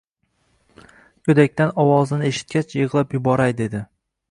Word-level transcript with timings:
Go`shakdan 1.27 1.75
ovozini 1.85 2.29
eshitgach, 2.33 2.75
yig`lab 2.81 3.17
yuboray 3.19 3.57
dedi 3.63 3.87